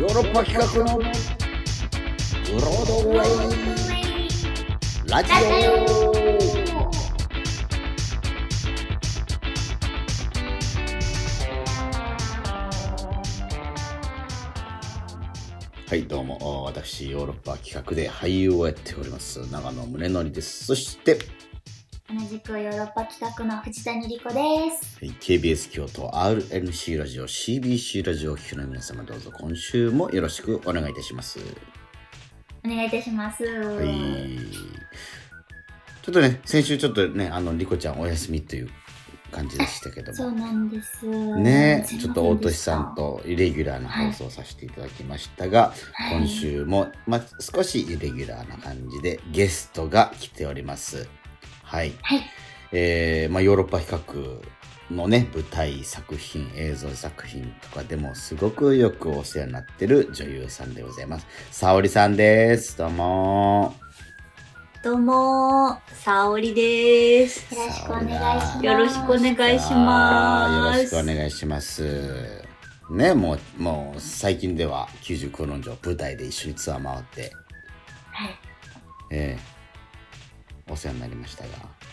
[0.00, 5.08] ヨーロッパ企画のブロードウェイ。
[5.08, 6.12] ラジオ。
[15.86, 16.64] はいどうも。
[16.64, 19.40] 私ヨーロッパ企画で俳優をやっております。
[19.52, 20.64] 長野宗則です。
[20.64, 21.18] そして、
[22.14, 24.98] 同じくヨーロッパ企画の藤谷莉子です。
[25.02, 31.38] はい KBS 京都 RNC ラジオ CBC ラジオをお聞きの皆様どうぞ今週もよろしくお願いいたします
[32.66, 33.44] お願いいたします。
[33.44, 34.38] はい。
[36.02, 38.68] ちょっとね、先週ちょっとね、あの、リコちゃんお休みという
[39.30, 40.14] 感じでしたけども。
[40.14, 41.06] そうなんです。
[41.06, 42.94] ねちょっと大俊さん。
[42.94, 51.08] とイレギュラーな放送をさせていただきましたが、はい今週も、まあ、少しイレギュラーな感じでゲストが来ております。
[51.72, 51.92] はい。
[52.02, 52.20] はい。
[52.72, 54.42] えー、まあ、ヨーロッパ比較
[54.90, 61.26] のね、舞台作品、映像作品とかでもすごくよくお世話になってる女優さんでございます。
[61.50, 62.76] 沙織さんです。
[62.76, 63.74] どうも
[64.84, 67.54] どうも、さおりです。
[67.54, 68.66] よろしくお願いします。
[68.66, 70.76] よろしくお願いします。
[70.76, 72.44] よろしくお願いします。
[72.90, 77.32] ね、もう、もう最近では99論上舞台で一緒にツアー回って、
[78.10, 78.38] はい。
[79.10, 79.61] ええ
[80.72, 81.50] お世話になりましたが。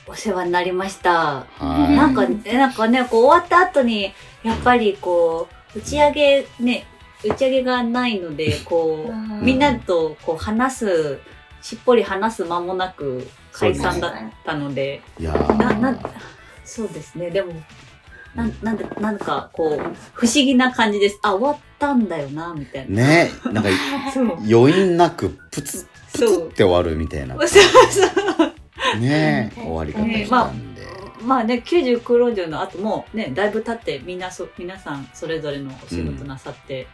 [0.08, 1.46] お世話になりました。
[1.58, 1.96] はい。
[1.96, 4.14] なんか、えなんかね、こう終わった後に、
[4.44, 6.86] やっぱりこう、打ち上げね、
[7.24, 11.20] 打ち上げがないので、こうう、みんなとこう話す、
[11.62, 14.12] しっぽり話す間もなく解散だっ
[14.46, 16.00] たので、いやーな、なん、
[16.64, 17.54] そうですね、でも、
[18.34, 21.20] なん、なんで、なんかこう、不思議な感じです。
[21.22, 23.08] あ、終わったんだよな、みたいな。
[23.08, 23.70] ね、なんか。
[24.50, 27.36] 余韻なくプツプツそうって終わるみたいな。
[27.40, 27.60] そうそ
[28.46, 28.59] う。
[28.98, 29.64] ね、うん。
[29.64, 30.82] 終わり方したんで。
[31.24, 36.88] まあね、99論城の後もね、だいぶ経ってみんなそ、皆さんそれぞれのお仕事なさって、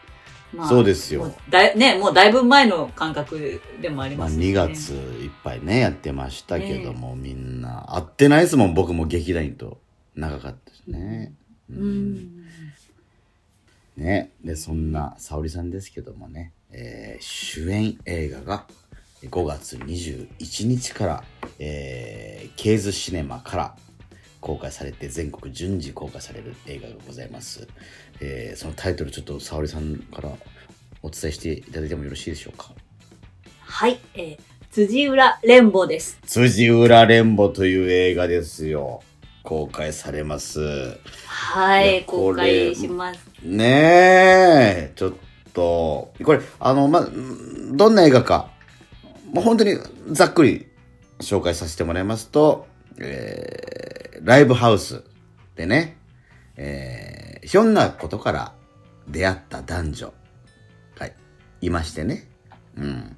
[0.52, 1.20] まあそうですよ。
[1.24, 4.46] もうだいね、もうだいぶ前の感覚でもありまあ、ますね。
[4.46, 9.78] 2月いっぱいね、やってましたけども、みんな、会ってないですもん、僕も劇団員と。
[10.16, 11.32] 長かったですね。
[11.70, 12.46] ううんん。
[13.96, 18.66] ね、でそんな沙織さんですけどもね、えー主演映画が
[19.28, 21.24] 5月21日から、
[21.58, 23.76] えーケーズシネマから
[24.40, 27.68] 公開されて全国順次公開される映画がございます、
[28.20, 30.30] えーそのタイトルちょっと沙織さんから
[31.02, 32.72] お伝えしていただいてもよろしいでしょうか？
[33.60, 34.38] はい、えー、
[34.70, 36.18] 辻浦連邦です。
[36.26, 39.02] 辻浦連母という映画ですよ
[39.42, 43.20] 公開されますはい公開します。
[43.42, 45.12] ねえ、ちょっ
[45.52, 48.50] と、これ、あの、ま、んどんな映画か、
[49.32, 49.78] もう本当に
[50.10, 50.66] ざっくり
[51.20, 52.66] 紹介させてもらいますと、
[52.98, 55.02] えー、ライブハウス
[55.54, 55.96] でね、
[56.56, 58.52] えー、ひょんなことから
[59.08, 60.14] 出会った男女
[60.98, 61.08] が
[61.60, 62.28] いましてね、
[62.76, 63.16] うん。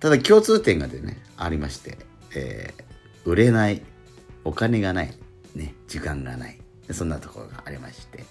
[0.00, 1.98] ただ共通点がでね、ありまして、
[2.34, 3.82] えー、売れない、
[4.44, 5.12] お金がない、
[5.54, 6.58] ね、時間がない。
[6.90, 8.24] そんなところがありまして。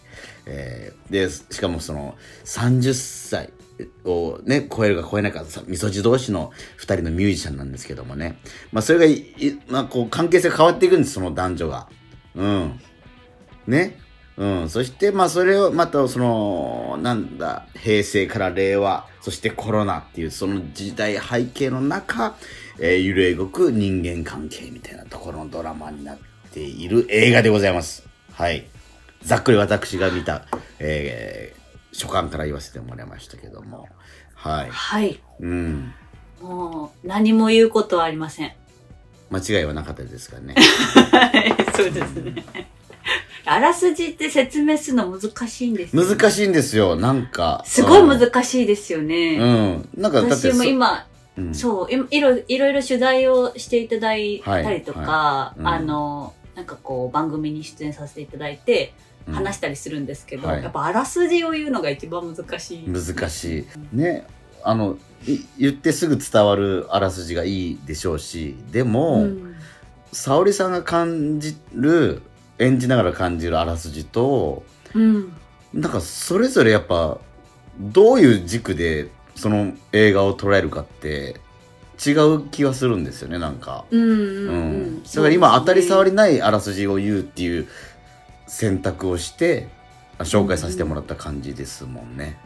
[0.46, 3.52] えーで、しかもその30歳
[4.06, 8.40] をね、超えるか超えないか、みそじ同士の2人のミュージシャンなんですけどもね。
[8.72, 9.22] まあそれが、
[9.68, 11.88] まあこう関係性変わっていくんです、その男女が。
[12.36, 12.80] うん。
[13.68, 14.00] ね。
[14.38, 14.70] うん。
[14.70, 22.36] そしてまあそれをまたその、なんだ、平成から令和、そしてコロナっていうその時代背景の中、
[22.80, 26.18] えー揺れ動く人間関係みたいなところのドラマになっ
[26.52, 28.08] ている映画でございます。
[28.34, 28.66] はい。
[29.24, 30.46] ざっくり私が見た、
[30.80, 31.61] えー
[31.94, 33.88] 初感から言わせてもらいましたけども。
[34.36, 34.70] はい。
[34.70, 35.20] はい。
[35.40, 35.94] うん。
[36.42, 38.54] もう、何も言うことはありません。
[39.30, 40.56] 間違いはなかったですかね。
[40.56, 42.46] はい、そうですね。
[43.46, 47.64] あらすじって説明するの難しいんですよね難しいんですよ、なんか。
[47.66, 49.38] すごいうん難しいですよね。
[49.40, 49.90] うん。
[49.98, 51.06] なんか、私も今、
[51.38, 62.90] うんそう、いいろいろいろ取材をしていただいたりとか、はいはいうんあの、なんかこう番組に出演させていただいてうん話したりするんですけど、はいやっぱあらすじを言うのが一番難しい。
[62.90, 63.68] 難しい。
[63.96, 64.26] ね。
[64.64, 69.56] あの、い言ってすぐ伝わるあらすじがいいでしょうし、でも、うん
[70.14, 72.22] 沙織さんが感じる、
[72.60, 74.64] 演じながら感じるあらすじと、
[74.94, 75.34] うん。
[75.74, 77.18] なんかそれぞれやっぱ
[77.80, 81.38] どういう軸でその映画を捉えるかって
[82.06, 83.86] 違う気がするんですよねなんか。
[83.90, 85.04] うんうんううんん。
[85.04, 86.12] だから今当たり障り。
[86.12, 87.68] りないあらすじを言うっていう
[88.52, 89.70] 選択をして
[90.20, 92.38] 紹介させてもらった感じですもんね。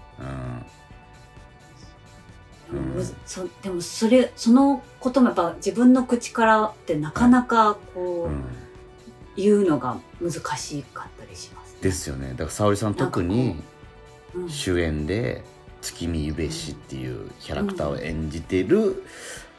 [2.72, 2.96] うん。
[2.96, 8.44] むずそでもそれそのこともやっぱ自分の口からってなかなかこう、うん。
[9.36, 11.76] 言うのが難しかったりします。
[11.82, 12.30] ですよね。
[12.30, 13.62] だから沙織さん特に
[14.48, 15.44] 主演で
[15.82, 19.04] 月見ゆべしっていうキャラクターを演じてる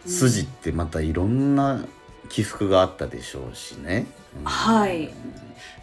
[0.07, 1.85] 筋ってまたいろんな
[2.29, 4.07] 起伏があったでしょうしね。
[4.39, 4.45] うん。
[4.45, 5.11] はい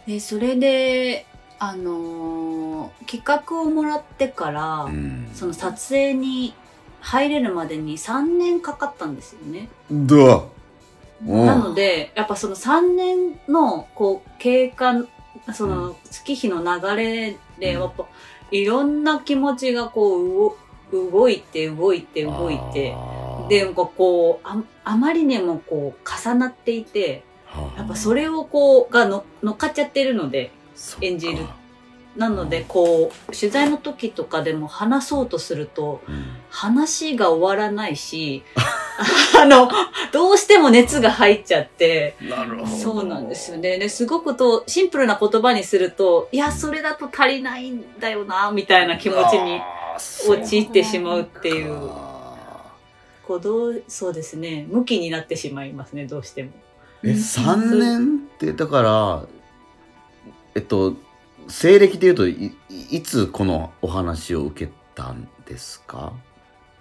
[0.06, 1.26] でそれで
[1.58, 5.30] あのー企画をもらってから、うん。
[5.34, 6.54] その撮影に
[7.00, 9.68] 入れるまでに3年かかったんですよね。
[9.90, 10.42] だ
[11.26, 11.42] う？
[11.42, 11.46] ん。
[11.46, 14.94] なのでやっぱその3年のこう経過
[15.52, 18.06] その月日の流れでやっぱ
[18.50, 20.54] いろんな気持ちがこう
[20.92, 23.13] 動動いて動いて動いてあー
[23.48, 27.24] でなんかこうああまりにもこう重なっていて
[27.76, 30.50] やっぱそれをこうがの乗っかっちゃってるので
[31.00, 31.46] 演じる。
[32.16, 36.24] なのでこう取材の時とかでも話そうとするとうん。
[36.48, 38.44] 話が終わらないし
[39.36, 39.68] あの
[40.12, 42.66] どうしても熱が入っちゃってなるほど。
[42.66, 43.78] そうなんですよね。
[43.78, 49.60] ですごくとシンプルな言葉にするといやそれだと足りないんだよなみたいな気持ちに
[50.28, 51.88] 陥ってしまうっていう。
[51.88, 52.13] か
[53.26, 56.50] こうどうそうですね向きになってしまいますねどうしても。
[57.02, 59.26] え、3年って、だから、
[60.54, 60.96] えっと、
[61.48, 66.12] 西暦で言うとい、いいつこのお話を受けたんですか？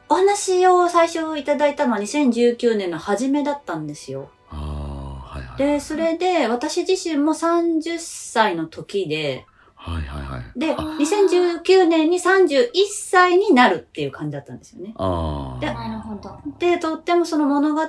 [0.10, 4.30] お話を最初いただいたのは2019年の初めだったんですよ。
[4.50, 5.58] ああ、はいはい。
[5.58, 9.46] で、それで私自身も30歳の時で、
[9.76, 10.33] はいはいはい。
[10.56, 14.94] で、2019年に31歳になるっていう感じだったんですよね。
[14.98, 15.60] ああ。
[15.60, 16.38] でなるほど。
[16.60, 17.82] で、とってもその物語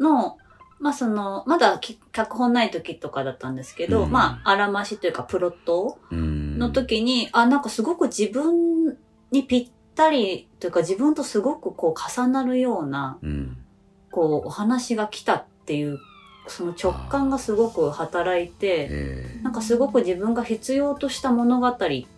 [0.00, 0.38] の、
[0.78, 8.96] まあその、まだき脚本ない時とかだったんですけど、うんまあ、あらましというかプロットうんの時に、あ、なんかすごく自分
[9.30, 13.56] にぴったりというか自分とすごくこう重なるような、うん。
[14.10, 15.98] こうお話が来たっていう、
[16.48, 21.70] その直感がすごく働いて、えなんかすごく自分が必要とした物語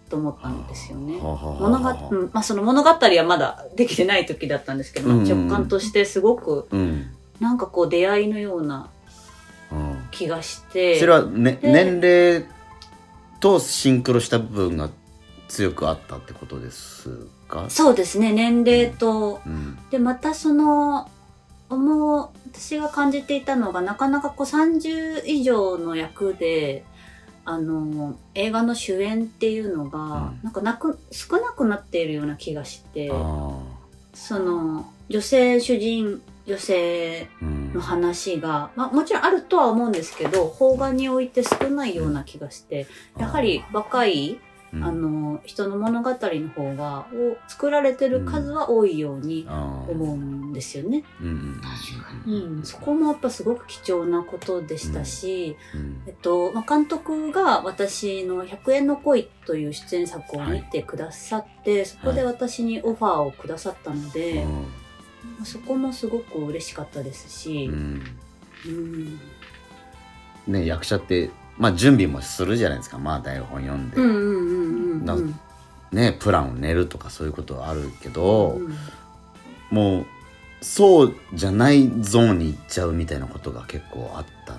[0.09, 1.15] と思ったんですよね。
[1.15, 7.11] 物語、うんまあその物語はまだできてない時だったんですけど、うんうん直感としてすごくうん。
[7.41, 8.91] なんかこう出会いのような
[9.73, 9.99] うん。
[10.11, 10.99] 気がして。
[10.99, 12.47] それは、ね、で年齢
[13.41, 14.91] とシンクロした部分が
[15.49, 17.09] 強くあったってことです
[17.49, 17.67] か？
[17.71, 19.41] そうですね、年齢と。
[19.47, 19.79] うん。
[19.91, 21.09] で、またその、
[21.71, 26.85] 思う、私が感じていたのが、なかなかこう30以上の役で、
[27.45, 30.41] あの、映画の主演っていうのが、うん。
[30.43, 33.59] なんかなく、少なくなっているような気がして、あ
[34.13, 37.81] その、女性主人、女性の。
[37.81, 42.87] 話が、まあ、もちろんあるとは思うんですけど、邦画において少ないような気がして、
[43.19, 44.41] やはり若い、
[44.73, 51.05] うん、あの、人の物語の方が、を作られてる数は多いように思うんですよね。
[51.23, 52.61] うん。
[52.63, 56.03] そこもやっぱすごく貴重なことでしたし、うん。
[56.07, 64.47] えっと、まあ、監督が私の100円の恋という出演作を見てくださって、そこで私にオファーをくださったので、
[65.45, 68.03] そこもすごく嬉しかったですしう、ん。
[68.67, 69.21] うん。
[70.47, 75.41] ね、役者って、まあ、準備もするじゃないですか、まあ、台本読んで、うんうんうんうん
[75.93, 78.75] ね、プランを練るとかそういうことはあるけど、うん。
[79.71, 80.07] もう
[80.62, 84.59] そうじゃないゾーンに行っちゃうみたいなことが結構あった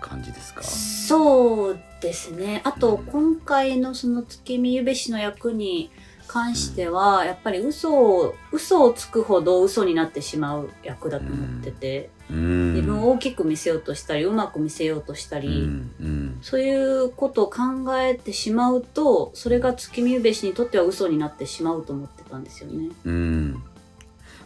[0.00, 0.62] 感じですか？
[0.62, 2.60] そうですね。
[2.64, 5.90] あと、今回のその月見ゆべしの役に
[6.26, 16.38] 関しては、やっぱり嘘を、嘘をつくほど嘘になってしまう役だと思ってて、うん自分を大きく見せようとしたり、うまく見せようとしたうり、んうん。
[16.42, 17.60] そういうことを考
[17.98, 22.90] えてしまうと、それが月見ゆべしにとっては嘘になってしまうと思ってたんですよね。
[23.04, 23.62] うん。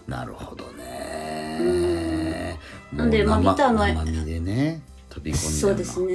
[0.09, 2.59] なるほどね。
[2.93, 4.81] なんでまあ生ギターの生身でね
[5.11, 6.15] 飛び込んでそうですね。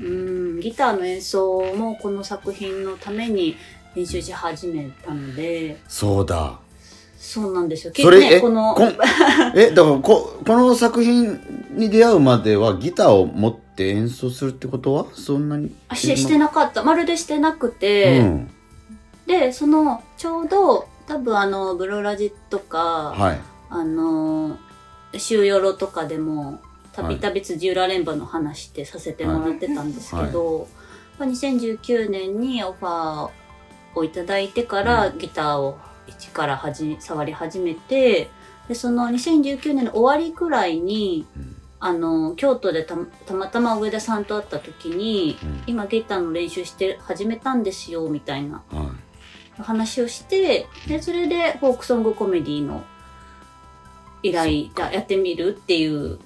[0.00, 0.10] う
[0.56, 3.56] ん、ギターの演奏もこの作品のために
[3.96, 6.60] 練習し始めたので、そうだ
[7.24, 7.92] そうなんですよ。
[7.92, 8.76] 結構ね、この、
[9.56, 11.40] えだからここの作品
[11.70, 15.06] に出会うまではギターを持って演奏するってことは？
[15.14, 15.74] そんなに？
[15.88, 16.84] あししてなかった。
[16.84, 18.50] まるでしてなくて、うん、
[19.26, 23.40] で、その、ちょうど、多分あの、ブロラジとか、はい。
[23.70, 24.58] あの、
[25.16, 26.60] シューヨロとかでも、
[26.92, 30.68] たびたび辻浦連番の話ってさせてもらってたんですけど、
[31.18, 38.30] まあ2019年にオファーをいただいてから、ギターを一からはじ触り始めて、
[38.68, 41.56] で、その2019年の終わりくらいに、うん。
[41.80, 42.96] あの、京都でた
[43.26, 45.62] たまたま上田さんと会った時に、うん。
[45.66, 48.94] 今ギターの練習して始めたんですよ、みたいなは
[49.58, 52.84] 話をして、で、それでフォークソングコメディの
[54.22, 56.14] 依頼、やってみるっていう。
[56.14, 56.18] い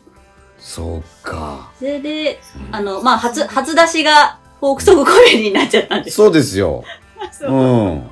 [0.59, 1.73] そうか。
[1.79, 6.85] それで、あの、まあ、初、初出しがフォークソングコメディになっちゃったんですそうですよ。
[7.33, 7.53] そう。
[7.53, 8.11] うん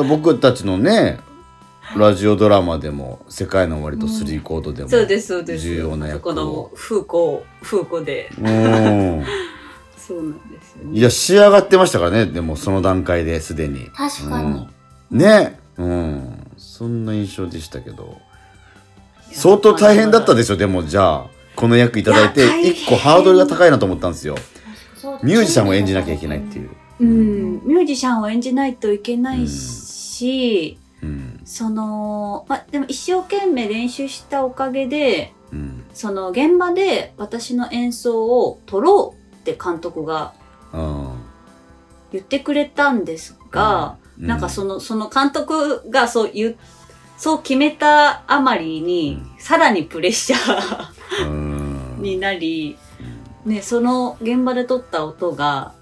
[0.00, 1.20] ら僕たちのね
[1.96, 5.62] ラジオドラマでも「世界の終わり」と「スリーコード」でも、そうですそうです。
[5.62, 6.32] 重要な役を。
[6.32, 8.30] この風子風子で。
[8.40, 9.24] うん。
[9.96, 10.98] そうなんですよね。
[10.98, 12.26] いや仕上がってましたからね。
[12.26, 13.90] でもその段階ですでに。
[13.94, 14.68] 確かに。
[15.10, 15.58] ね。
[15.76, 16.46] うん。
[16.56, 18.18] そんな印象でしたけど。
[19.32, 24.36] 相当大変だったでしょでもじゃあこの役いただいて一個ハードルが高いなと思ったんですよ。
[25.22, 26.70] ミュージシャンを演じなきゃいけないっていう、
[27.02, 27.66] うん。
[27.66, 31.40] ミュージシャンを演じないといけないし、うん。
[31.44, 35.84] そのまあでも一生懸命練習したおかげでうん。
[35.92, 40.32] その現場で私の演奏を撮ろうって監督が
[40.72, 41.32] うん
[42.12, 46.56] 言ってくれたんですが、うなんかその、その監督がそう言う、
[47.16, 51.96] そう決めたあまりに、さらにプレッシャーうん。
[52.02, 52.76] になり、
[53.46, 55.81] ね、その現場で撮った音が、うん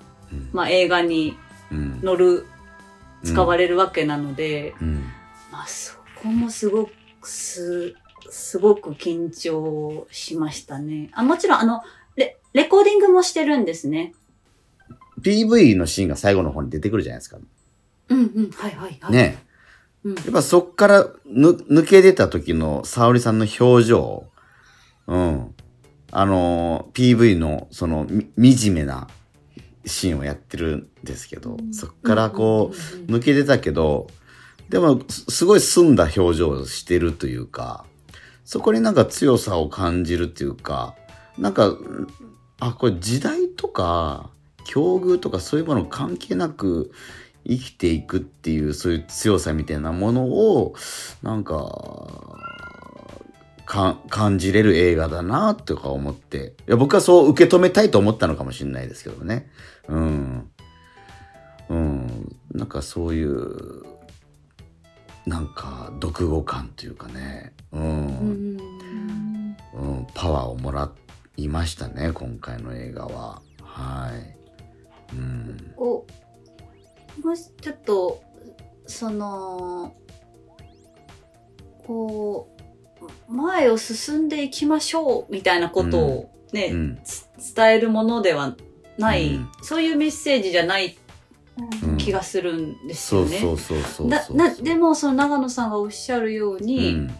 [0.53, 1.37] まあ映画に
[1.71, 2.47] うん乗る、
[3.23, 5.05] 使われるわけなので、うん
[5.53, 7.95] まあそこもすごく、す、
[8.31, 11.11] すごく緊張しましたね。
[11.13, 11.83] あ、もちろんあの、
[12.17, 14.15] レ、レコーディングもしてるんですね。
[15.23, 17.39] PV のシーンが最後の方に出てくるじゃないですか。
[18.09, 19.13] うんうん、はいはいはい。。
[19.13, 19.39] ね。
[20.05, 24.25] うんやっぱそっからぬ抜け出た時の沙織さんの表情、
[25.07, 25.55] うん。
[26.13, 28.07] あのー、PV のその
[28.37, 29.09] み惨めな
[29.91, 34.09] シーンをやってるんですけど、そっからこう、うん抜け出たけど、
[34.69, 37.85] でもすすごい澄んだ表情をしてるというか、
[38.45, 40.95] そこになんか強さを感じるっていうか、
[41.39, 42.07] なんか、ん
[42.61, 44.31] あ、これ時代とか、
[44.65, 46.93] 境遇とかそういうもの関係なく
[47.47, 50.75] 生きていくっていうそういう強さみたいなものを、
[51.23, 52.40] なんか、か
[53.71, 56.55] 感じれる映画だなとか思って。
[56.67, 59.49] いや、僕はそう受け止めたいと思ったのかもしれないですけどね。
[59.89, 60.51] うん。
[61.69, 62.37] うん。
[62.53, 63.85] なんかそういう、
[65.25, 67.53] なんか、読語感というかね。
[67.71, 68.59] うん。
[69.75, 70.91] うん、パワーをもら
[71.37, 73.41] いましたね、今回の映画は。
[73.63, 75.15] はい。
[75.15, 75.73] うん。
[75.77, 76.07] こ
[77.23, 78.23] うもしちょっと
[78.87, 79.95] その
[81.87, 82.50] こう
[83.29, 86.99] 前を進んでいきましょうみたいなことをね、うん。
[87.05, 88.57] つ伝えるものでは
[88.99, 90.97] ない、うんそういうメッセージじゃない
[91.83, 93.41] うん気がするんですよね。
[94.63, 97.15] でもその長野さんがおっしゃるように、うん、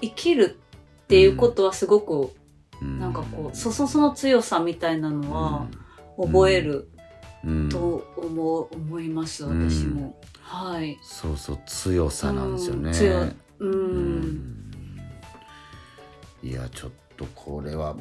[0.00, 0.58] 生きる
[1.02, 2.30] っていうことはすごく、
[2.80, 5.66] うんなんかこうそそその強さみたいなのは
[6.18, 6.90] 覚える
[7.46, 10.18] うん、と思う思いますうん私も。
[10.40, 10.98] はい。
[11.02, 12.88] そうそう、強さなんですよね。
[12.88, 13.36] うん強う。
[13.60, 14.13] うん
[16.64, 17.94] や、ちょっとこれは、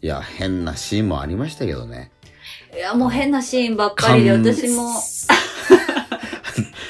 [0.00, 2.10] いや、変なシーンもありましたけどね。
[2.74, 4.88] いや、もう変なシーンばっかりで、私も。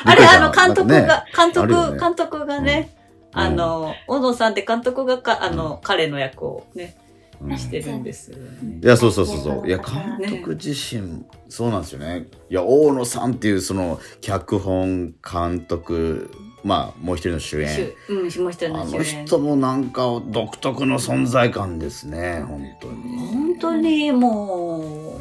[0.07, 3.05] あれ、あの、監督が、監督、監督がね、うん
[3.37, 6.97] あの、小野さんって監督がか、あの、彼の役をね、
[7.41, 8.79] うんしてるんですよね。
[8.83, 9.67] いや、そうそうそうそう。
[9.67, 9.85] いや、ね
[10.21, 12.29] 監督自身、そうなんですよね。
[12.49, 16.31] いや、大野さんっていう、その、脚本、監督、
[16.65, 17.69] まあ、もう一人の主演。
[17.69, 19.21] 主うん、もう一人あの主演。
[19.21, 23.19] の人もなんか独特の存在感ですね、本当に。
[23.19, 25.19] 本当にも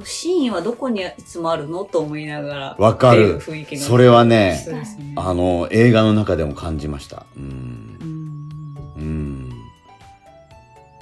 [0.00, 2.76] う、シーンはどこにいつもあるのと思いながら。
[2.78, 3.40] わかる
[3.78, 7.26] それはねねあの、映画の中でも感じました。
[7.36, 8.04] うんう。
[8.04, 9.52] んうん。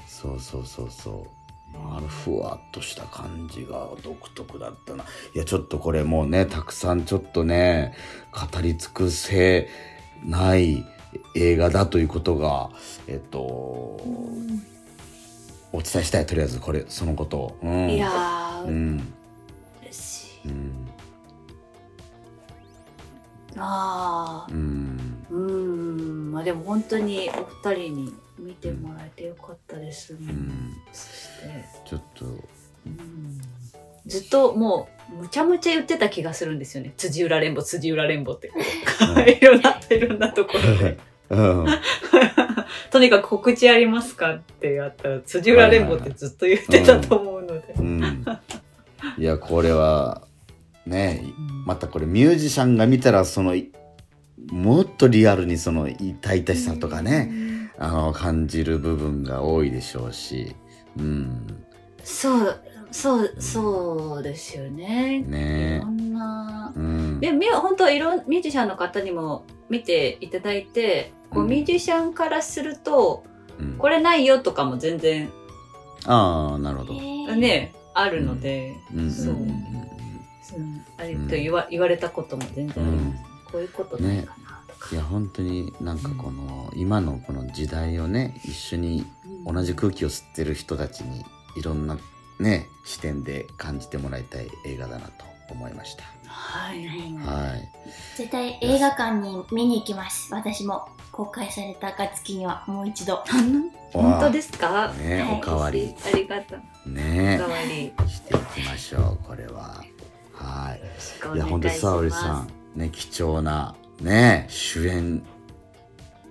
[0.06, 1.39] そうそうそうそう。
[1.96, 5.04] あのふわっとした感じが独特だったな。
[5.34, 7.94] いや、ちょっとこれもうね、たくさんちょっとね、
[8.32, 9.68] 語り尽くせ
[10.24, 10.84] ない
[11.34, 12.70] 映画だということが、
[13.06, 14.00] えっと、お
[15.72, 17.58] 伝えしたい、とりあえず、これ、そのことを。
[17.62, 17.90] うん。
[17.90, 19.12] いやー、うん。
[19.82, 20.48] 嬉しい。
[20.48, 20.88] うん。
[23.56, 25.26] ああう、ん。
[25.30, 27.30] うーん、まあでも本当に
[27.64, 30.14] お二人に見てもらえてよかったです。
[30.14, 30.76] うん。
[30.92, 33.40] そして、ちょっと、うん
[34.06, 36.94] ずっともうむちゃむちゃ言ってた気がするんですよね。
[36.96, 38.50] 辻浦連母、辻浦連母って。
[39.40, 40.98] いろんな、 いろんなところで。
[41.30, 41.66] うん。
[42.90, 47.74] とにかく告知ありますかってやったら、辻浦連母ってずっと言ってたと思うので。
[47.78, 48.24] うん。
[49.18, 50.22] いや、これは、
[50.86, 51.24] ね、
[51.66, 53.70] またこれミュージシャンが見たら、その、い
[54.50, 57.30] もっとリアルにその痛々しさとかね、
[57.80, 60.54] あの、感じる部分が多いでしょうし、
[60.98, 61.64] うん。
[62.04, 62.60] そう、
[62.90, 65.16] そう、そうですよね。
[65.16, 66.72] いねろんな。
[66.76, 67.20] うん。
[67.20, 73.24] で、み本当いろんミュージシャンの方にも見ていただいて、こううんミュージシャンからすると、
[73.58, 75.30] うんこれないよとかも全然
[76.06, 76.94] ああ、なるほど。
[76.94, 78.76] ね、あるので。
[79.10, 79.90] そううんうん
[80.98, 83.22] あれと言わ言われたことも全然あります、
[83.52, 84.39] こういうことないかなとか、
[84.92, 89.06] いや本当になんかこの、今のこの時代をね一緒に
[89.46, 91.24] 同じ空気を吸ってる人たちに
[91.56, 91.96] いろんな
[92.38, 96.04] ね視点で感じてもらいたい映画だなと思いました。
[96.26, 96.84] はい、
[97.18, 97.68] はい。
[98.16, 100.32] 絶対映画館に見に行きます。
[100.32, 103.22] 私も公開された暁にはもう一度。
[103.92, 104.92] 本当ですか？
[104.94, 109.84] ね、はいおかわりありがとうおねかわりしていきましょうこれは。
[110.32, 111.36] はい。
[111.36, 115.22] いや本当に沙織さんね貴重なね主演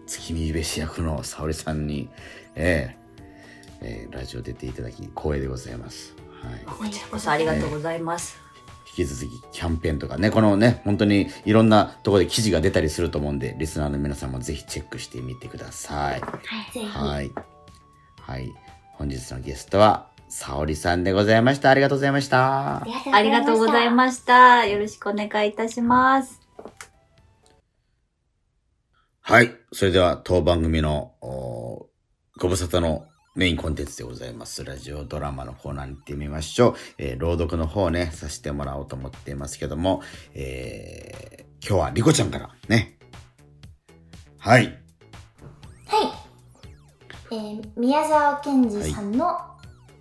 [0.07, 2.09] 月見べし役の沙織さんに、
[2.55, 2.99] ええ
[3.81, 6.15] えーラジオ出ていただき光栄でございます。
[6.41, 6.65] はい。
[6.65, 8.37] こちらこそありがとうございます、
[8.97, 16.21] 引き続きキャンペーンとかねこのね本当にいろんなところで記事が出たりすると思うんでリスナーの皆さんもぜひチェックしてみてください。
[16.21, 17.31] はい。
[18.21, 18.53] はい。
[18.93, 21.69] 本日のゲストは沙織さんでございました。
[21.69, 22.81] ありがとうございました。
[23.13, 26.38] ありがとうございましたよろしくお願いいたします
[29.29, 29.51] はい。
[29.71, 31.87] それでは当番組のお
[32.39, 33.05] ご無沙汰の
[33.35, 34.63] メインコンテンツでございます。
[34.65, 36.75] ラジオドラマのコーナーに行ってみましょう。
[36.97, 40.01] えー朗読の方をね、させてもらおうと思っていますけども、
[40.33, 42.97] えー今日はリコちゃんからね。
[44.39, 44.65] はい。
[44.65, 44.75] はい。
[47.31, 49.37] えー宮沢賢治さんの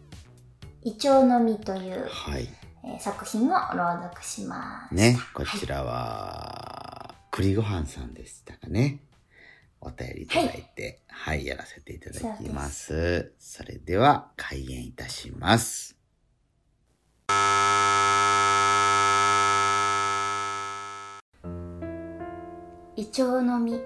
[0.84, 2.48] 「イチョウの実」という、はい。
[2.82, 4.94] えー作品を朗読します。
[4.94, 9.02] ね、こちらは、栗ごはんさんでしたかね。
[9.80, 13.32] お便りいただいて、はい、やらせていただきます。
[13.38, 15.96] それでは、開演いたします。
[22.96, 23.80] イチョウの実。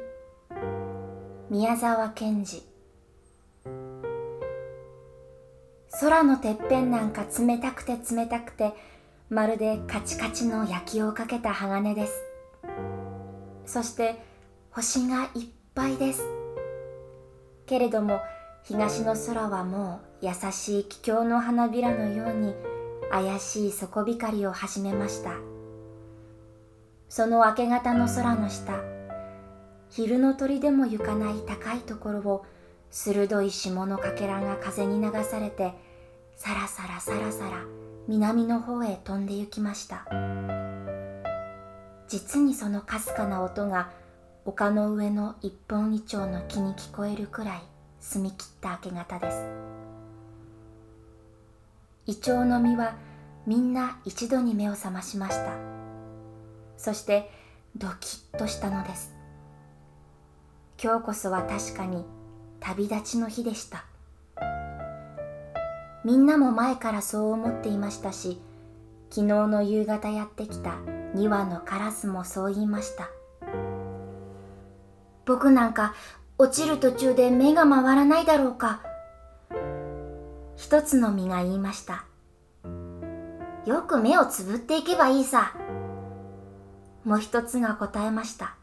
[1.50, 2.62] 宮沢賢治。
[6.00, 8.72] 空のてっぺんなんか冷たくて冷たくて
[9.28, 12.12] まるでカチカチの焼きをかけた鋼です。
[13.66, 14.24] そして
[14.70, 16.22] 星がいっぱいです。
[17.66, 18.20] けれども
[18.64, 22.54] 東の空はもう優しい桔梗の花びらのように
[23.10, 25.32] 怪しい底光りを始めました。
[27.08, 28.80] その明け方の空の下
[29.90, 32.46] 昼の鳥でも行かない高いところを
[32.90, 35.74] 鋭い霜のかけらが風に流されて
[36.36, 37.64] さらさらさらさら
[38.08, 40.06] 南の方へ飛んで行きました。
[42.08, 43.90] 実にそのかすかな音が
[44.44, 47.62] 丘の上の一本一丁の木に聞こえるくらい
[48.00, 49.46] 澄み切った明け方です。
[52.06, 52.96] イチョウの実は
[53.46, 55.52] みんな一度に目を覚ましました。
[56.76, 57.30] そして
[57.76, 59.14] ドキッとしたのです。
[60.82, 62.04] 今日こそは確かに
[62.58, 63.84] 旅立ちの日でした。
[66.04, 68.40] みんなも前からそう思っていましたし
[69.08, 70.70] 昨日の夕方やってきた
[71.14, 73.08] 2羽のカラスもそう言いました。
[75.24, 75.94] 僕なんか
[76.38, 78.80] 落ちる途中で目が回らないだろうか。
[80.56, 82.04] 一つの実が言いました。
[83.66, 85.52] よく目をつぶっていけばいいさ。
[87.04, 88.56] もう一つが答えました。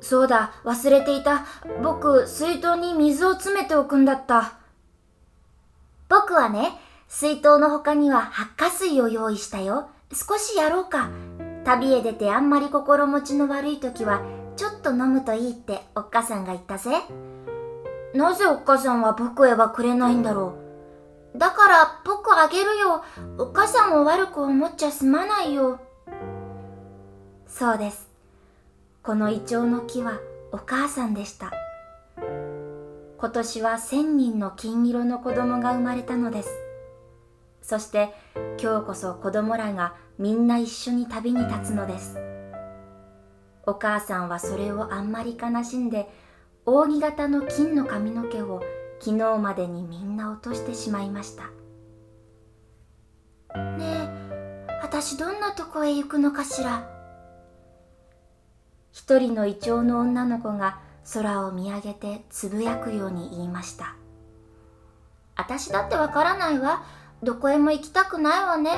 [0.00, 1.44] そうだ忘れていた。
[1.82, 4.54] 僕水筒に水を詰めておくんだった。
[6.08, 6.72] 僕はね
[7.08, 9.90] 水筒の他には発火水を用意したよ。
[10.12, 11.10] 少しやろうか。
[11.64, 14.22] 旅へ出てあんまり心持ちの悪い時は
[14.56, 16.90] ちょっと飲むといいっておっかさんが言ったぜ。
[18.14, 20.54] なぜおっかさんは僕へはくれないんだろ
[21.34, 21.38] う。
[21.38, 23.02] だから僕あげるよ。
[23.38, 25.80] おっかさんを悪く思っちゃすまないよ。
[27.46, 28.10] そうです。
[29.02, 30.20] このイチョウの木は
[30.52, 31.52] お母さんでした。
[33.18, 36.50] 今年は千人の金色の子供が生まれたのです。
[37.62, 38.12] そして
[38.60, 42.31] 今日こそ子供らがみんな一緒に旅に立つのです。
[43.64, 46.08] お母さんはそれをあんまり悲しんで
[46.66, 48.62] 扇形の金の髪の毛を
[49.00, 51.44] 昨日までにみんな落としてしまいました。
[53.76, 56.88] ねえ私どんなとこへ行くのかしら？
[58.92, 60.80] 一人のイチョウの女の子が
[61.14, 63.96] 空を見上げてつぶやくように言いました。
[65.36, 66.84] 私だってわからないわ。
[67.22, 68.70] どこへも行きたくないわね。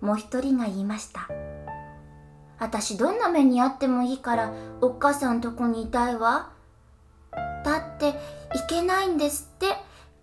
[0.00, 1.28] もう一人が言いました。
[2.58, 6.50] 私どんな目にあってもいいからおっかさんとこにいたいわ。
[7.64, 8.14] だって
[8.52, 9.74] 行けないんですって。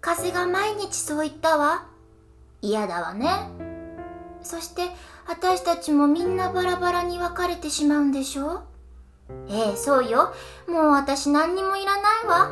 [0.02, 1.86] 風が毎日そう言ったわ。
[2.62, 3.30] 嫌だわね。
[4.42, 4.82] そして
[5.28, 8.64] 私たちもみんなバラバラに分かれてしまうんでしょ。
[9.48, 10.34] ええそうよ。
[10.68, 12.52] もう私何にもいらないわ。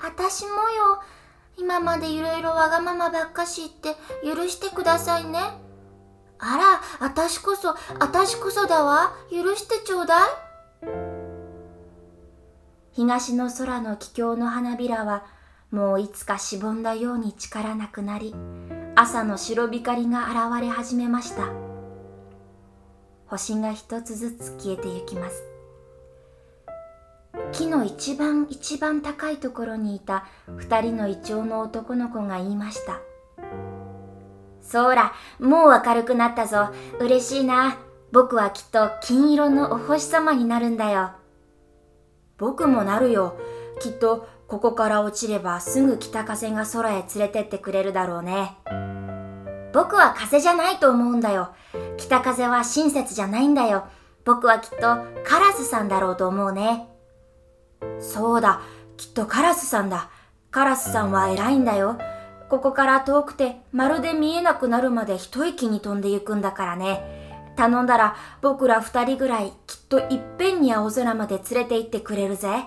[0.00, 1.02] 私もよ。
[1.58, 5.40] 今までいろいろわがままばっかし言って許してくださいね。
[6.38, 6.56] あ
[7.00, 9.12] ら、あたしこそ、あたしこそだわ。
[9.30, 10.28] 許してちょうだい。
[12.92, 15.24] 東の空の気境の花びらは、
[15.70, 18.34] もういつかしぼんだように力なくなり、
[18.94, 21.52] 朝の白光が現れ始めました。
[23.26, 25.42] 星が一つずつ消えてゆきます。
[27.52, 33.00] 木の一番一番高いところにいた二人のイチョウの男の子が言いました。
[34.66, 36.70] そら、もう明るくなったぞ。
[36.98, 37.78] 嬉しいな。
[38.10, 41.10] 僕はきっと金色のお星様になるんだよ。
[42.36, 43.36] 僕もなるよ。
[43.80, 48.56] きっとここから落ちればすぐ北風が空へ連れてってくれるだろうね。
[49.72, 51.50] 僕は風じゃないと思うんだよ。
[51.96, 53.86] 北風は親切じゃないんだよ。
[54.24, 54.76] 僕はきっと
[55.24, 56.88] カラスさんだろうと思うね。
[58.00, 58.60] そうだ、
[58.96, 60.10] きっとカラスさんだ。
[60.50, 61.98] カラスさんは偉いんだよ。
[62.48, 67.52] ここから遠くてまるで見えなくなるまで一息に飛んでゆくんだからね。
[67.56, 72.66] 頼んだら僕ら二人ぐらいきっといっぺんに青空まで連れて行ってくれるぜ。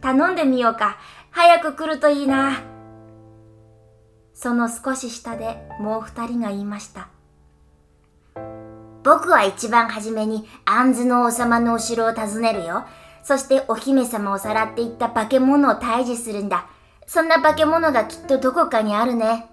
[0.00, 0.98] 頼んでみようか。
[1.30, 2.62] 早く来るといいな。
[4.34, 7.08] その少し下でもう二人が言いました。
[9.02, 12.84] 僕は一番初めに杏ズの王様のお城を訪ねるよ。
[13.22, 16.66] そしてお姫様をさらっていった化け物を退治するんだ。
[17.12, 19.50] そんな化け物がきっとどこかにあるね。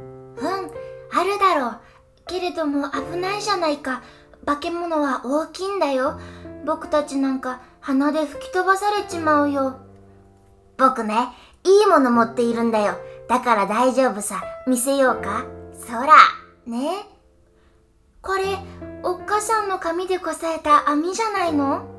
[0.00, 1.80] うん、あるだろう。
[2.26, 4.02] けれども危ないじゃないか。
[4.44, 6.18] 化け物は大きいんだよ。
[6.66, 9.76] 僕たちなんか鼻で吹き飛ばされちまうよ。
[10.76, 11.14] 僕ね、
[11.62, 12.96] いいもの持っているんだよ。
[13.28, 14.42] だから大丈夫さ。
[14.66, 15.44] 見せようか。
[15.74, 16.08] そら、
[16.66, 17.06] ね。
[18.20, 18.58] これ、
[19.04, 21.93] おっかさんの髪でこさえた網じゃないの？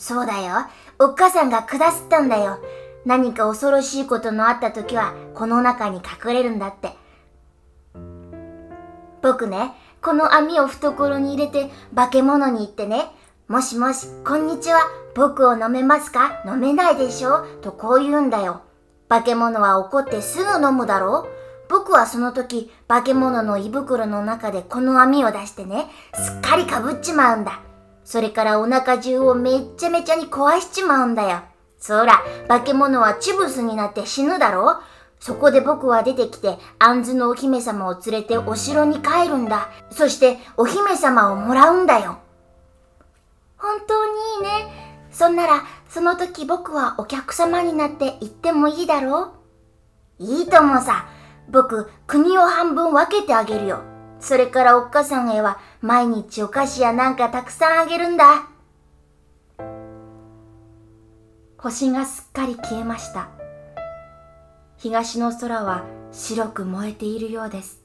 [0.00, 0.66] そうだよ。
[0.98, 2.58] おっかさんが下すったんだよ。
[3.04, 6.96] 何か恐ろしいことのあった時は、この中に隠れるんだって。
[9.20, 13.10] 僕ね、この網を懐に入れて化け物に言ってね、
[13.46, 14.80] もしもし、こんにちは、
[15.14, 16.42] 僕を飲めますか？
[16.46, 17.44] 飲めないでしょ？
[17.60, 18.62] とこう言うんだよ。
[19.10, 21.26] 化け物は怒ってすぐ飲むだろ？
[21.26, 21.28] う
[21.68, 27.60] 僕はその時、化け物の胃袋の中でこの網を出してね、すっかりかぶっちまうんだ。
[28.10, 31.42] それからお腹中をめっちゃめちゃに壊しちまうんだよ。
[31.78, 34.80] そら、化け物はチブスになって死ぬだろ？
[35.20, 39.68] そこで僕は出てきて、杏ズのお姫様を連れてお城に帰るんだ。
[39.92, 42.18] そして、お姫様をもらうんだよ。
[43.56, 45.06] 本当にいいね。
[45.12, 49.34] そんなら、その時僕はお客様になって行ってもいいだろ
[50.18, 50.24] う？
[50.24, 51.06] いいともさ。
[51.48, 53.82] 僕、国を半分分けてあげるよ。
[54.20, 58.48] それからおっかさんへは毎日お菓子やなんかたくさんあげるんだ。
[61.58, 63.28] 星がすっかり消えました。
[64.76, 67.82] 東の空は白く燃えているようです。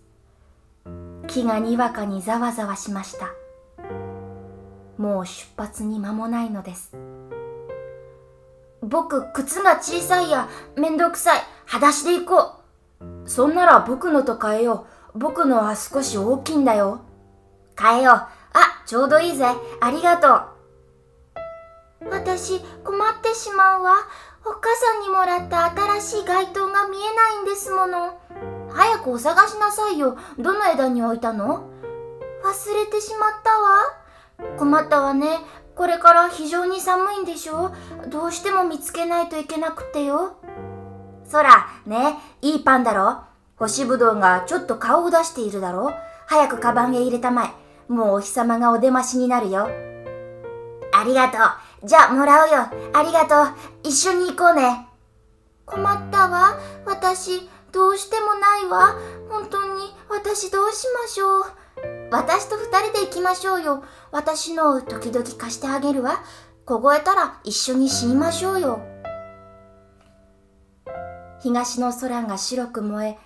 [1.27, 3.33] 木がにわかにざわざわしました。
[4.97, 6.95] もう出発に間もないのです。
[8.81, 11.41] 僕、靴が小さいや、めんどくさい。
[11.65, 12.53] 裸足で行こ
[13.01, 13.29] う。
[13.29, 14.94] そんなら僕のと変えよう。
[15.15, 16.99] 僕のは少し大きいんだよ。
[17.79, 18.15] 変えよう。
[18.15, 18.29] あ、
[18.85, 19.45] ちょうどいいぜ。
[19.79, 22.09] ありがとう。
[22.11, 23.93] 私、困ってしまうわ。
[24.45, 25.65] お母さんにもらった
[25.99, 28.19] 新しい街灯が見えないんですもの。
[28.69, 30.17] 早くお探しなさいよ。
[30.37, 31.69] どの枝に置いたの？
[32.43, 34.57] 忘れてしまったわ。
[34.57, 35.39] 困ったわね。
[35.75, 37.73] これから非常に寒いんでしょ？
[38.09, 40.35] どうしても見つけないといけなくてよ。
[41.23, 43.23] そら、ね、いいパンだろ？
[43.57, 45.93] 干しぶどうがちょっと顔を出しているだろう
[46.27, 47.65] 早くカバンへ入れたまえ。
[47.91, 49.69] もうお日様がお出ましになるよ。
[50.91, 51.87] ありがとう。
[51.87, 52.55] じゃあもらうよ。
[52.93, 53.55] ありがとう。
[53.83, 54.87] 一緒に行こうね。
[55.65, 56.57] 困ったわ。
[56.85, 58.95] 私、どうしてもないわ。
[59.29, 61.43] 本当に、私どうしましょう。
[62.11, 63.83] 私と二人で行きましょうよ。
[64.11, 66.23] 私の時々貸してあげるわ。
[66.65, 68.81] 凍えたら一緒に死にましょうよ。
[71.41, 73.19] 東の空が白く燃え、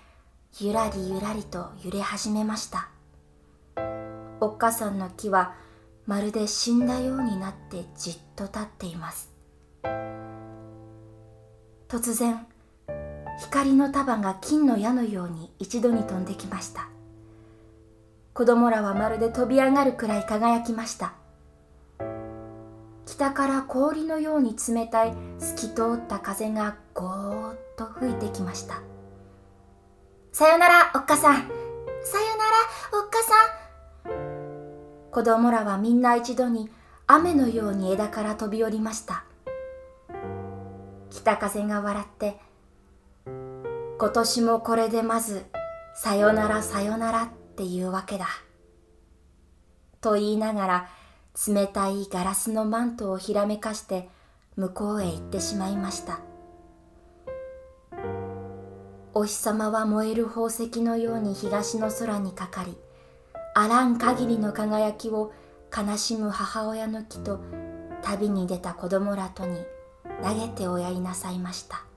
[0.58, 2.88] ゆらりゆらりと揺れ始めました。
[4.40, 5.54] おっかさんの木は
[6.06, 9.30] まるで死んだようになってじっと立っています。
[11.88, 12.46] 突然
[13.38, 16.88] 光の束が金の矢のように一度に飛んできました。
[18.34, 21.14] 子供らはまるで飛び上がるくらい輝きました。
[23.06, 28.89] 北から氷のように冷たい透き通った風がゴーッと吹いてきました。
[30.32, 31.34] さよなら、おっかさん。
[31.34, 33.34] さよなら、おっかさ
[34.08, 35.10] ん。
[35.10, 36.70] 子供らはみんな一度に
[37.08, 39.24] 雨のように枝から飛び降りました。
[41.10, 42.38] 北風が笑って、
[43.26, 45.46] 今年もこれでまず、
[45.94, 48.28] さよならさよならっていうわけだ。
[50.00, 50.88] と言いながら、
[51.48, 54.08] 冷たいガラスのマントをひらめかして
[54.56, 56.20] 向こうへ行ってしまいました。
[59.12, 62.76] お日様は燃える宝石のように東の空にかかり、
[63.54, 65.32] あらん限りの輝きを
[65.76, 67.40] 悲しむ母親の木と
[68.02, 69.58] 旅に出た子供らとに
[70.22, 71.89] 投げておやりなさいました。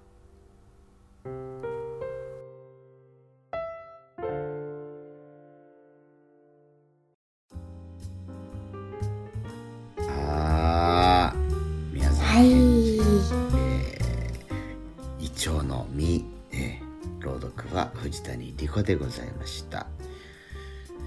[18.57, 19.87] 藤谷莉子でございました。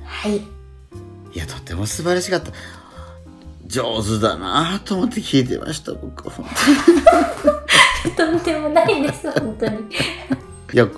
[0.04, 0.36] はい。
[0.36, 0.42] い
[1.34, 2.52] やとても素晴らしかった。
[3.66, 6.46] 上手だなと思って聞いてました僕本
[8.16, 9.78] 当にとんでもないです、本当に。
[10.72, 10.88] いや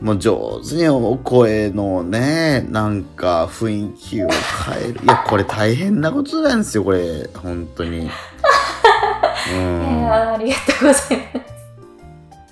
[0.00, 4.28] もう上手にお声のねなんか雰囲気を
[4.66, 5.00] 変える。
[5.02, 7.28] いやこれ大変なことなんですよこれ。
[7.34, 8.10] 本当に。
[9.52, 10.12] うん。
[10.12, 11.42] ありがとうございます。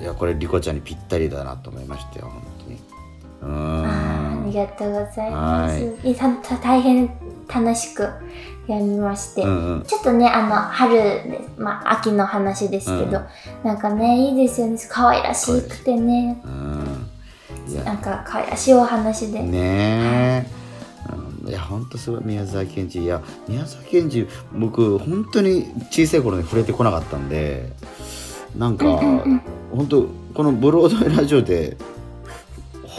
[0.01, 2.33] いやこれリコちゃんにぴったりだなと思いましたよ
[3.42, 5.85] ありんがとうございます。
[5.85, 6.12] はい。
[6.12, 7.11] いたた大変
[7.48, 8.09] 楽しく
[8.66, 9.42] 読みまして。
[9.42, 9.83] うんうん。
[9.83, 13.26] ちょっとね、あの、春で、まあ、秋の話ですけど、うん。
[13.64, 14.79] なんかね、いいですよね。
[14.88, 17.85] 可愛らしくてね、うん。
[17.85, 19.40] なんか可愛らしいお話で。
[19.40, 20.61] ね
[21.46, 21.53] い。
[21.53, 23.03] や本当すごい宮沢賢治。
[23.03, 27.72] いや宮沢賢治僕本当に小さい頃に触れてこなかったんで
[28.57, 29.42] なんか、うんうんうん。
[29.72, 31.76] 本当このブロードウェイラジオで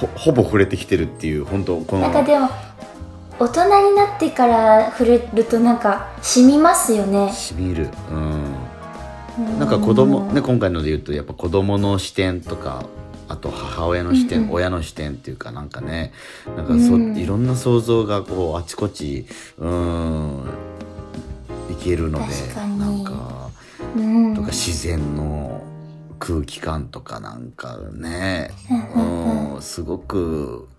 [0.02, 2.50] ほほぼ触れてきてるっていう本当このなんかでも、
[3.40, 7.32] 大人になってから触れるとなんか染みますよね。
[7.34, 7.90] しみる。
[8.12, 9.60] うん。
[9.60, 12.86] なんか子供ね今回ので言うとやっぱ子供の視点とか
[13.28, 14.54] あと母親の視点、うんうん。
[14.54, 16.12] 親の視点っていうかなんかね
[16.56, 17.18] なんかそ、うん。
[17.18, 19.26] いろんな想像がこうあちこち
[19.58, 20.44] うん
[21.72, 22.36] いけるので
[22.78, 23.50] なんか
[23.96, 24.36] うん。
[24.36, 25.51] とか自然の
[26.22, 29.56] 空気感とかなんかね、うんうんうん。
[29.56, 30.70] うん、すごく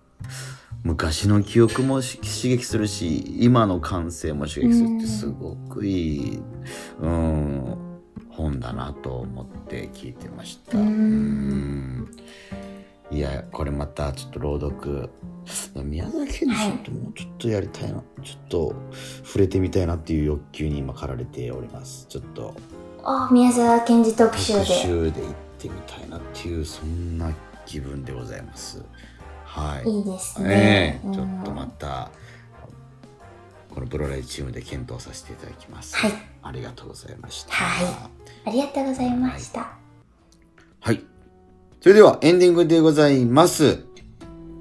[0.83, 6.41] 昔の記憶もし刺激するし今の感性も刺激するってすごくいい、
[7.01, 7.77] うん、
[8.29, 10.77] 本だなと思って聞いてました。
[10.77, 10.87] うん。
[10.87, 12.09] うん。
[13.11, 15.09] いやこれまたちょっと朗読
[15.75, 18.75] 宮崎賢治さんともうちょっとやりたいな、ちょっと
[19.25, 22.05] 触れてみたいなっていう欲求に今駆られております。
[22.07, 22.55] ちょっと
[23.03, 24.59] あ、宮沢賢治特集で。
[24.59, 27.31] 特集で行ってみたいなっていうそんな
[27.65, 28.83] 気分でございます
[29.45, 31.07] はいいいですねえ。
[31.09, 32.11] えちょっとうんまた
[33.73, 36.11] このブロライチームで検討させていただきますはい
[36.41, 38.09] ありがとうございましたは
[38.45, 39.71] ありがとうございました。
[40.81, 41.01] はい。
[41.79, 43.85] それではエンディングでございます。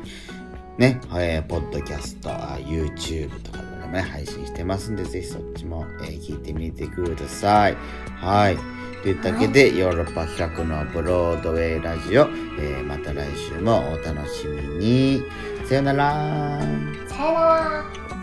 [0.77, 0.99] ね。
[1.15, 7.77] えーポッドキャスト、あ YouTube とかでもね、配信してますんで、ぜひそっちも、えー聞いてみてください。
[8.17, 8.57] はい。
[9.05, 12.27] というわけで、ヨーロッパ企画のブロードウェイラジオ、
[12.59, 15.23] えーまた来週もお楽しみに。
[15.65, 16.59] さよなら。
[17.07, 17.39] さよな
[18.09, 18.14] ら。